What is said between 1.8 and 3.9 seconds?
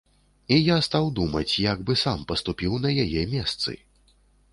бы сам паступіў на яе месцы?